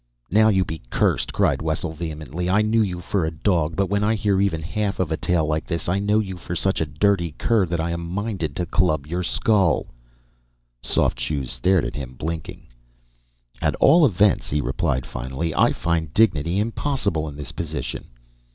[0.31, 2.49] "Now you be cursed," cried Wessel vehemently.
[2.49, 5.15] "I knew you for a dog, but when I hear even the half of a
[5.15, 8.55] tale like this, I know you for such a dirty cur that I am minded
[8.55, 9.85] to club your skull."
[10.81, 12.65] Soft Shoes stared at him, blinking.
[13.61, 18.07] "At all events," he replied finally, "I find dignity impossible in this position."